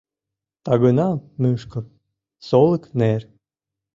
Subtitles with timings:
[0.65, 1.09] Тагына
[1.41, 1.83] мӱшкыр,
[2.47, 3.21] солык нер.